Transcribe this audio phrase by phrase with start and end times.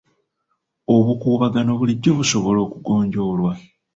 [0.95, 3.51] Obukuubagano bulijjo busobola okugonjoolwa.